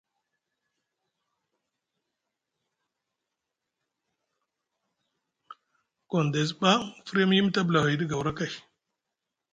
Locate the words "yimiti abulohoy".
7.35-7.95